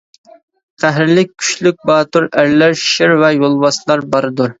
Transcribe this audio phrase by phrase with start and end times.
[0.83, 4.49] قەھرلىك، كۈچلۈك باتۇر ئەرلەر، شىر ۋە يولۋاسلار بارىدۇ.